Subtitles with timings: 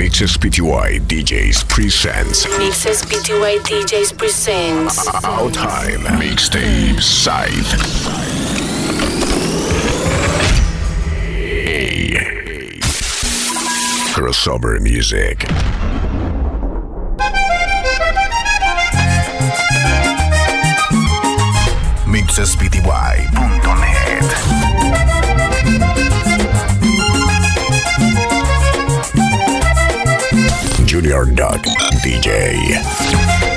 [0.00, 2.48] Mixes PTY DJs presents.
[2.58, 5.06] Mixes PTY DJs presents.
[5.26, 7.50] Out Time Mixtape Side
[11.68, 12.80] A.
[14.14, 15.44] Crossover Music.
[22.06, 24.79] Mixespty.net
[31.00, 31.62] Junior Duck
[32.04, 33.49] DJ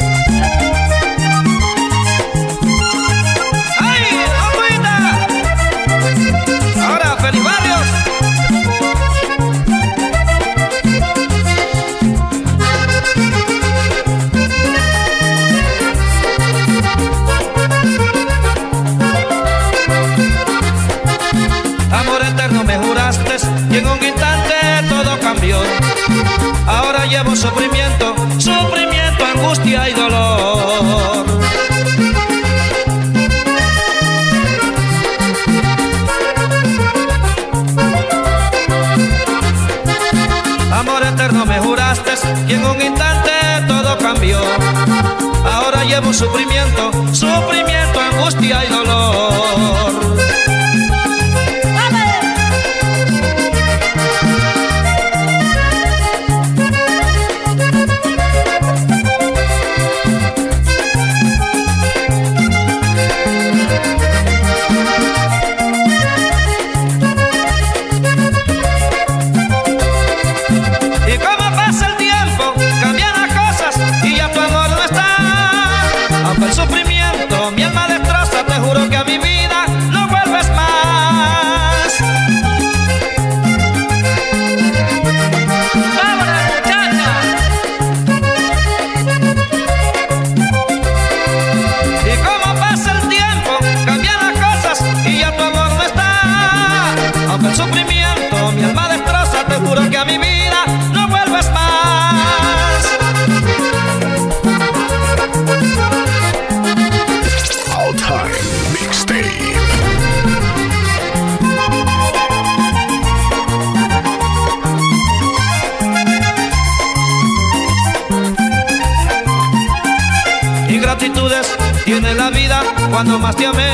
[122.94, 123.72] cuando más te amé,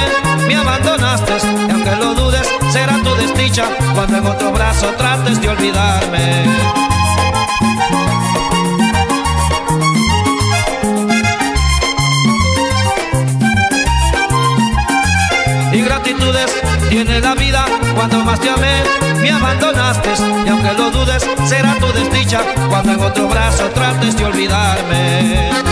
[0.48, 1.34] me abandonaste.
[1.68, 6.46] Y aunque lo dudes, será tu desdicha cuando en otro brazo trates de olvidarme.
[15.74, 16.50] Ingratitudes
[16.90, 17.66] tiene la vida
[17.96, 18.84] cuando más te amé,
[19.22, 20.12] me abandonaste.
[20.46, 25.69] Y aunque lo dudes, será tu desdicha cuando en otro brazo trates de olvidarme.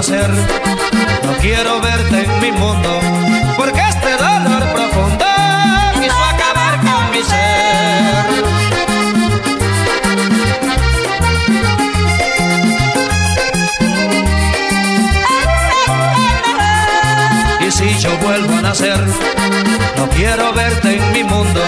[0.00, 3.00] No quiero verte en mi mundo,
[3.58, 5.26] porque este dolor profundo
[6.00, 8.24] quiso acabar con mi ser.
[17.60, 19.04] Y si yo vuelvo a nacer,
[19.98, 21.60] no quiero verte en mi mundo,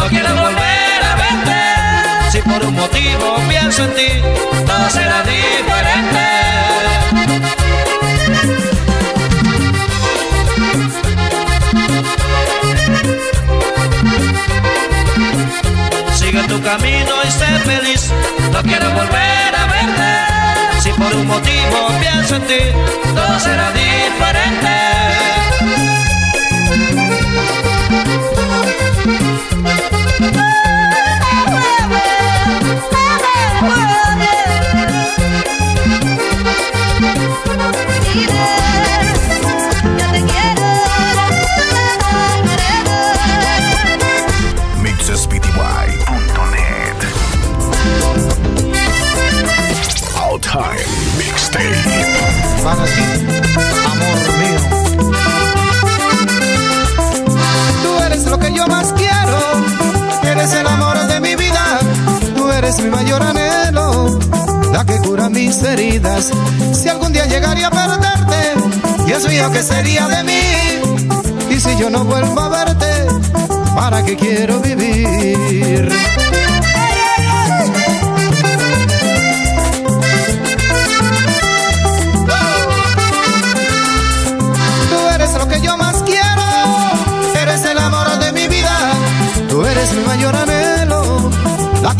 [0.00, 1.60] No quiero volver a verte.
[2.32, 4.08] Si por un motivo pienso en ti,
[4.66, 6.26] todo será diferente.
[16.14, 18.10] Sigue tu camino y sé feliz.
[18.52, 20.80] No quiero volver a verte.
[20.80, 22.60] Si por un motivo pienso en ti,
[23.14, 24.80] todo será diferente.
[52.62, 53.02] para ti,
[53.92, 54.60] amor mío.
[57.82, 59.38] Tú eres lo que yo más quiero,
[60.24, 61.78] eres el amor de mi vida,
[62.36, 64.18] tú eres mi mayor anhelo,
[64.72, 66.30] la que cura mis heridas.
[66.72, 70.42] Si algún día llegaría a perderte, Dios mío, ¿qué sería de mí?
[71.50, 73.06] Y si yo no vuelvo a verte,
[73.74, 75.90] ¿para qué quiero vivir?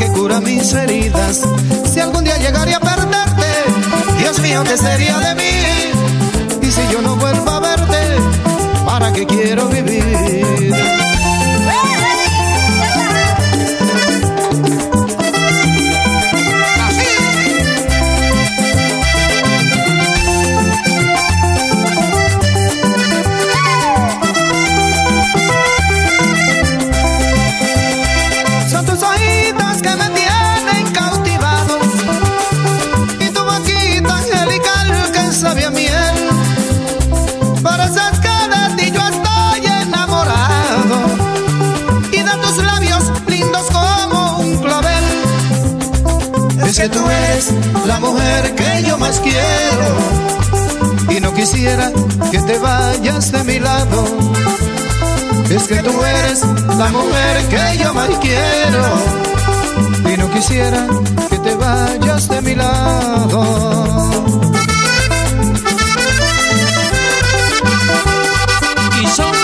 [0.01, 1.43] Que cura mis heridas.
[1.93, 3.51] Si algún día llegaría a perderte,
[4.19, 6.67] Dios mío, ¿qué sería de mí?
[6.67, 8.01] Y si yo no vuelvo a verte,
[8.87, 10.00] ¿para qué quiero vivir?
[55.61, 56.41] Es que tú eres
[56.79, 58.83] la mujer que yo más quiero
[60.13, 60.87] y no quisiera
[61.29, 63.43] que te vayas de mi lado.
[69.03, 69.35] Y son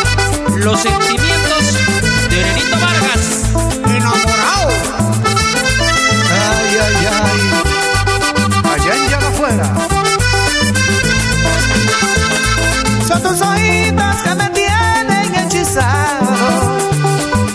[0.64, 1.64] los sentimientos
[2.30, 3.24] de Nenito Vargas.
[3.84, 4.68] Enamorado.
[6.32, 7.40] Ay, ay, ay.
[8.72, 9.66] Allá en llama afuera.
[13.06, 14.95] Son tus ojitos que me tienen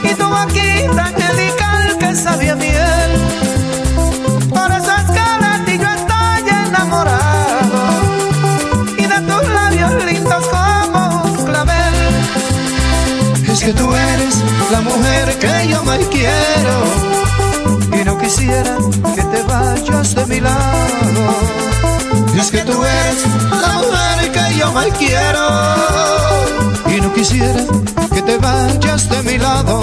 [0.03, 3.11] y tu boquita angelical que sabía miel.
[4.49, 7.81] Por caras de ti yo estoy enamorado
[8.95, 11.95] y de tus labios lindos como un clavel.
[13.49, 14.35] Es que tú eres
[14.71, 16.75] la mujer que yo más quiero
[17.99, 18.77] y no quisiera
[19.15, 21.90] que te vayas de mi lado.
[22.37, 23.25] Es que tú eres
[23.61, 25.47] la mujer que yo más quiero
[26.87, 27.63] y no quisiera
[28.13, 29.81] que te vayas de mi lado.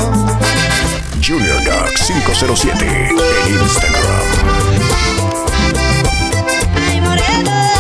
[1.25, 4.03] Junior Duck 507 en Instagram.
[6.77, 7.73] Ay, morena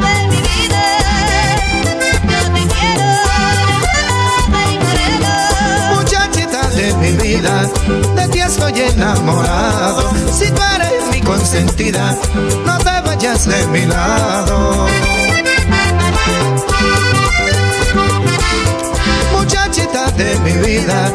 [0.00, 0.82] de mi vida,
[2.28, 3.08] yo te quiero.
[4.52, 5.32] Ay, morena.
[5.94, 7.54] Muchachita de mi vida,
[8.16, 10.10] de ti estoy enamorado.
[10.32, 12.16] Si tú eres mi consentida,
[12.64, 14.86] no te vayas de mi lado.
[19.32, 21.12] Muchachita de mi vida,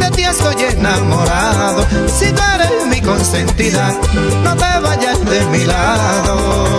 [0.00, 1.86] de ti estoy enamorado.
[2.08, 3.94] Si tú eres mi consentida,
[4.42, 6.74] no te vayas de mi lado.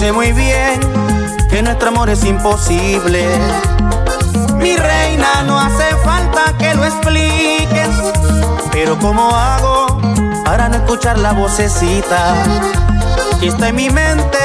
[0.00, 0.80] Sé muy bien
[1.50, 3.22] que nuestro amor es imposible.
[4.56, 7.90] Mi reina, no hace falta que lo expliques.
[8.72, 10.00] Pero ¿cómo hago
[10.42, 12.34] para no escuchar la vocecita
[13.40, 14.38] que está en mi mente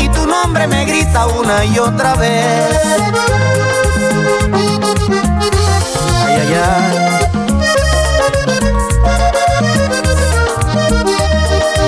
[0.00, 2.42] y tu nombre me grita una y otra vez?
[6.26, 6.98] Ay, ay, ay.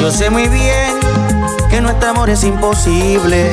[0.00, 1.03] Yo sé muy bien
[1.74, 3.50] que nuestro amor es imposible.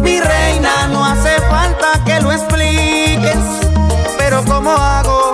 [0.00, 3.38] Mi reina, no hace falta que lo expliques.
[4.18, 5.30] Pero ¿cómo hago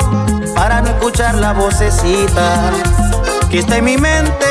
[0.54, 2.70] para no escuchar la vocecita
[3.50, 4.46] que está en mi mente?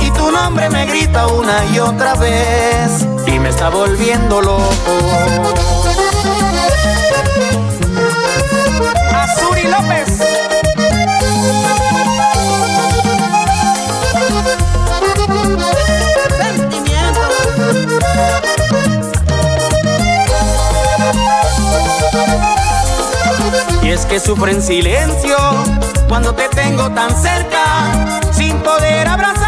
[0.00, 3.06] Y tu nombre me grita una y otra vez.
[3.26, 5.79] Y me está volviendo loco.
[23.90, 25.36] Es que sufro en silencio
[26.08, 29.39] cuando te tengo tan cerca, sin poder abrazarte,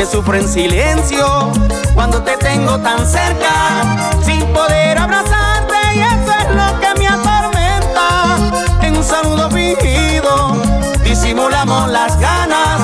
[0.00, 1.52] que sufro en silencio
[1.92, 8.38] cuando te tengo tan cerca, sin poder abrazarte y eso es lo que me atormenta.
[8.80, 10.56] En un saludo fingido
[11.04, 12.80] disimulamos las ganas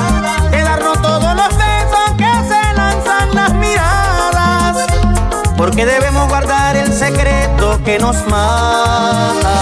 [0.51, 4.85] de darnos todos los besos que se lanzan las miradas,
[5.57, 9.57] porque debemos guardar el secreto que nos mata.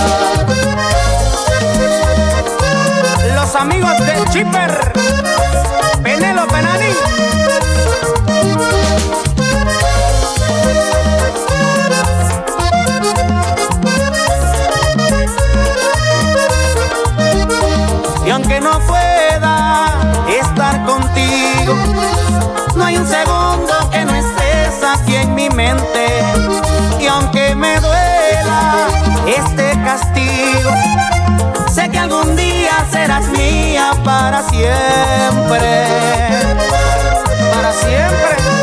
[3.45, 4.91] Los amigos de Chipper,
[6.01, 6.85] Penélope Nani.
[18.25, 19.93] Y aunque no pueda
[20.41, 21.75] estar contigo,
[22.75, 26.07] no hay un segundo que no estés aquí en mi mente.
[26.99, 28.87] Y aunque me duela
[29.27, 30.71] este castigo,
[31.75, 35.87] sé que algún día serás mía para siempre.
[37.51, 38.54] Para siempre.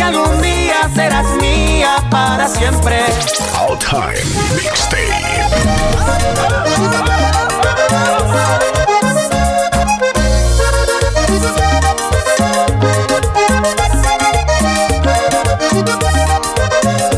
[0.00, 3.04] Que algún día serás mía para siempre.
[3.60, 4.14] All Time
[4.54, 5.04] Mixtape.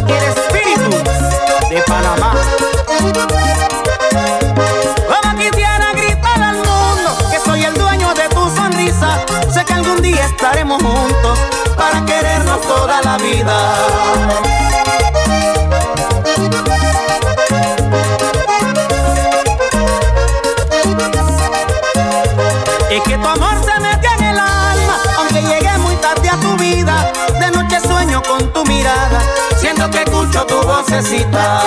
[0.08, 0.90] el espíritu
[1.70, 2.34] de Panamá.
[5.06, 9.24] Como quisiera gritar al mundo que soy el dueño de tu sonrisa.
[9.54, 11.41] Sé que algún día estaremos juntos
[12.52, 13.74] querernos toda la vida.
[22.90, 26.56] Es que tu amor se metió en el alma, aunque llegué muy tarde a tu
[26.56, 27.12] vida.
[27.40, 29.20] De noche sueño con tu mirada,
[29.56, 31.62] siento que escucho tu vocecita.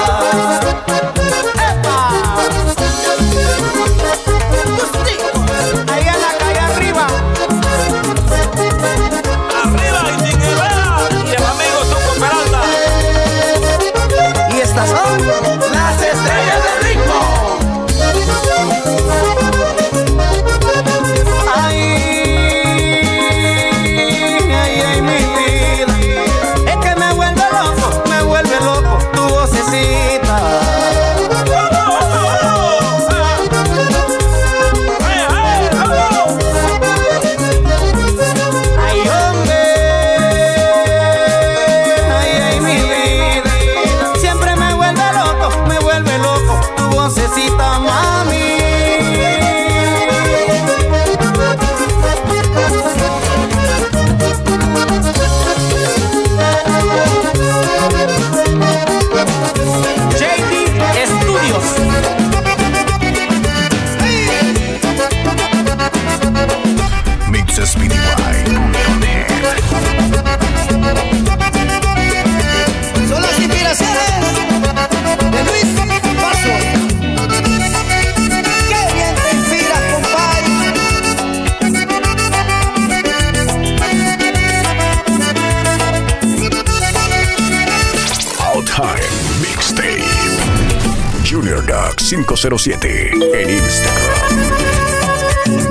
[91.45, 94.17] JuniorDoc507 en Instagram.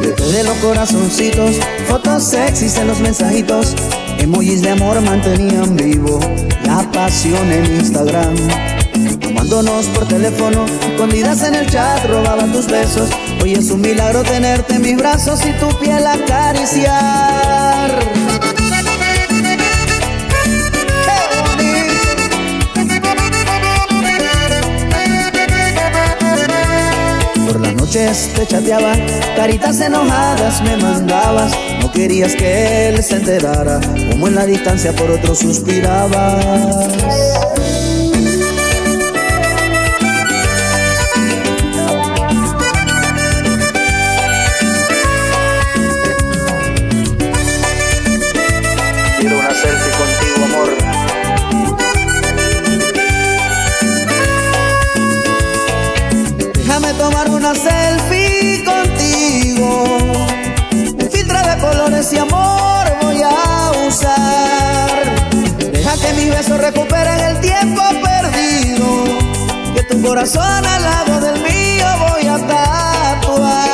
[0.00, 1.56] Detrás de los corazoncitos,
[1.88, 3.74] fotos sexys en los mensajitos,
[4.18, 6.20] emojis de amor mantenían vivo
[6.64, 8.36] la pasión en Instagram.
[9.20, 13.10] Tomándonos por teléfono, escondidas en el chat, robaban tus besos.
[13.42, 18.13] Hoy es un milagro tenerte en mis brazos y tu piel acariciar.
[27.94, 28.92] Te chateaba,
[29.36, 31.52] caritas enojadas me mandabas.
[31.80, 36.44] No querías que él se enterara, como en la distancia por otro suspirabas.
[66.44, 69.04] besos recuperan el tiempo perdido.
[69.74, 73.64] Que tu corazón al lado del mío voy a tatuar.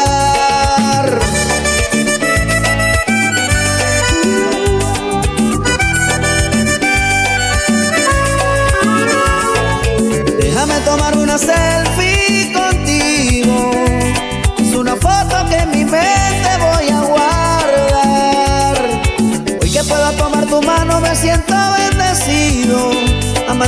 [10.38, 11.89] Déjame tomar una selfie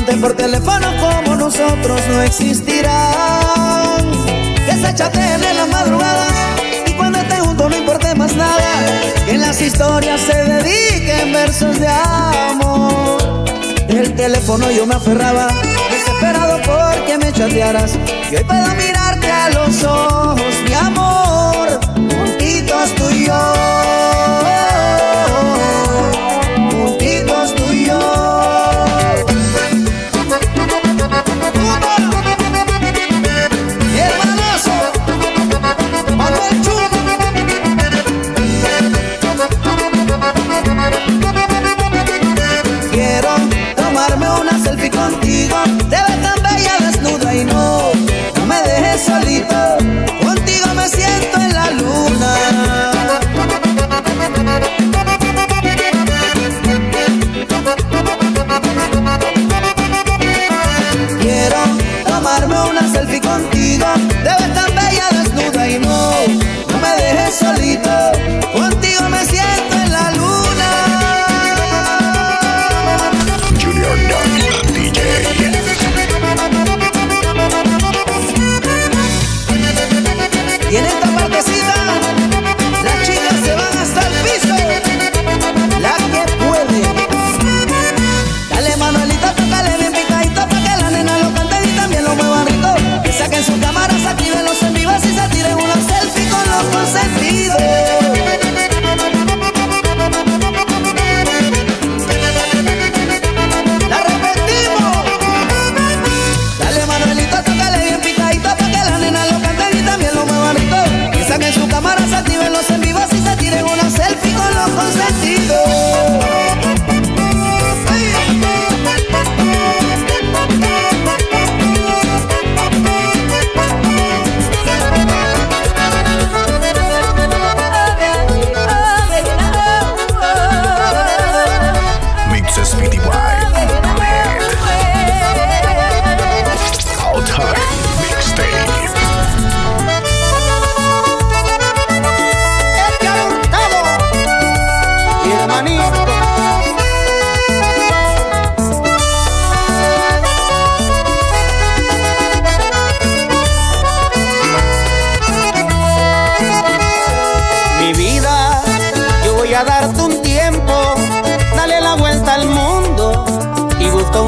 [0.05, 2.93] por teléfono como nosotros no existirán.
[4.67, 6.27] Que se en la madrugada
[6.87, 8.87] y cuando estén juntos no importe más nada.
[9.25, 13.45] Que en las historias se dediquen versos de amor.
[13.89, 15.49] El teléfono yo me aferraba,
[15.91, 17.99] desesperado porque me chatearas.
[18.31, 21.22] Y hoy puedo mirarte a los ojos, mi amor.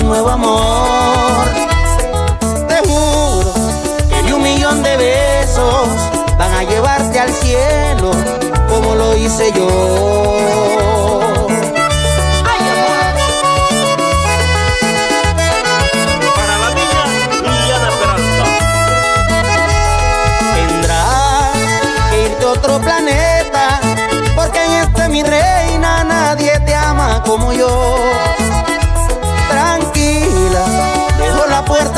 [0.05, 1.47] un nuevo amor.
[2.69, 3.53] Te juro
[4.09, 5.89] que de un millón de besos
[6.39, 8.11] van a llevarte al cielo
[8.69, 9.69] como lo hice yo.
[16.37, 17.05] para la niña
[20.55, 21.05] tendrá
[22.11, 23.81] que irte a otro planeta
[24.37, 28.14] porque en este mi reina nadie te ama como yo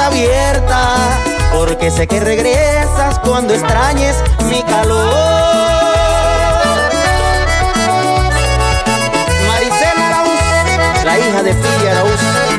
[0.07, 0.97] abierta,
[1.53, 4.17] porque sé que regresas cuando extrañes
[4.49, 5.15] mi calor.
[9.49, 12.56] Maricela Arauz, la hija de Pilla Arauz.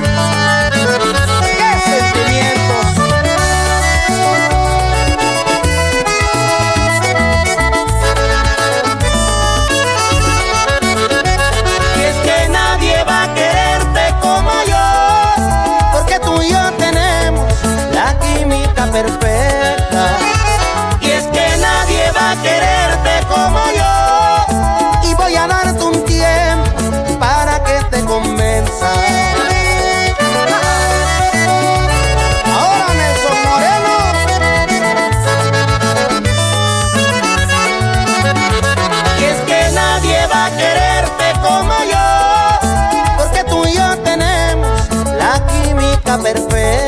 [46.23, 46.86] perfecta.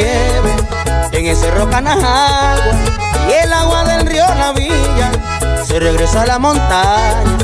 [0.00, 2.72] en ese cerro Canajagua
[3.28, 5.10] y el agua del río Navilla
[5.66, 7.36] se regresa a la montaña.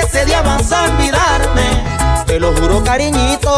[0.00, 1.84] Ese día vas a olvidarme,
[2.26, 3.52] te lo juro cariñito.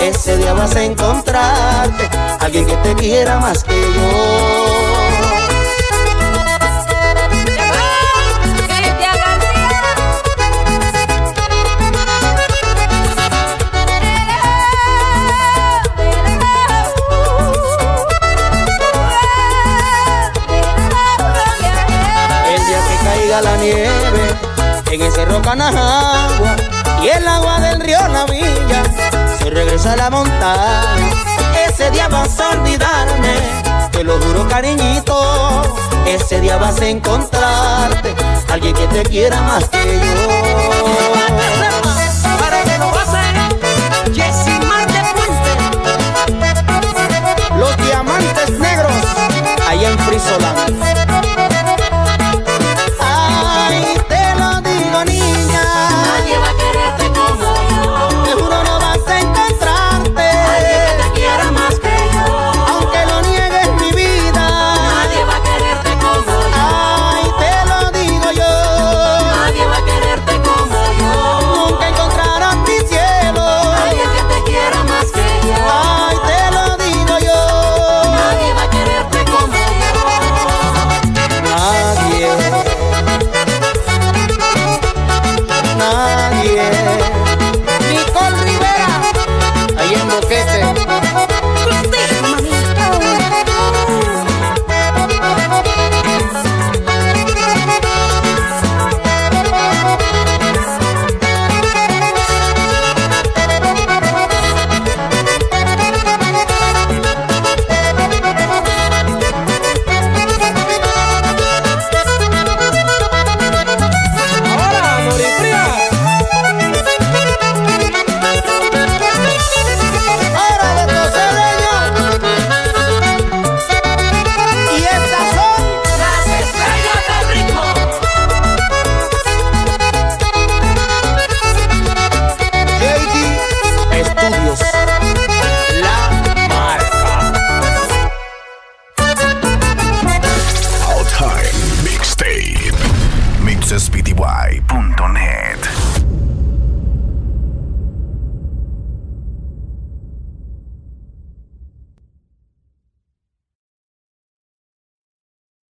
[0.00, 4.85] Ese día vas a encontrarte alguien que te quiera más que yo.
[24.96, 26.56] en el cerro Canajagua
[27.02, 28.82] y el agua del río Navilla
[29.38, 31.10] se regresa a la montaña.
[31.68, 33.34] Ese día vas a olvidarme,
[33.92, 35.62] te lo juro cariñito.
[36.06, 38.14] Ese día vas a encontrarte
[38.48, 41.12] alguien que te quiera más que yo.
[42.38, 42.78] Para que
[44.64, 45.00] Puente,
[47.58, 48.92] los diamantes negros,
[49.68, 50.95] allá en Frisoland.